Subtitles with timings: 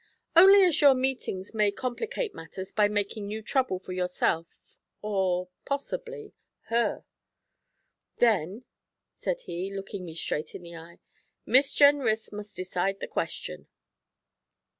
[0.35, 4.47] 'Only as your meetings may complicate matters by making new trouble for yourself,
[5.03, 6.33] or possibly
[6.69, 7.05] her.'
[8.17, 8.65] 'Then,'
[9.11, 10.97] said he, looking me straight in the eye,
[11.45, 13.67] 'Miss Jenrys must decide the question.'